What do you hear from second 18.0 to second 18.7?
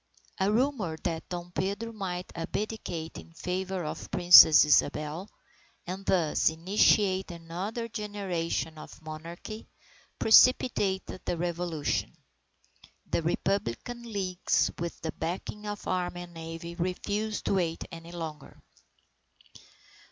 longer.